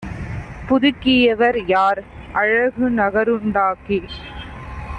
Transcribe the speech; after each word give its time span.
புதுக்கியவர் 0.69 1.59
யார்? 1.67 2.01
அழகு 2.33 2.89
நகருண் 2.89 3.51
டாக்கிச் 3.51 4.17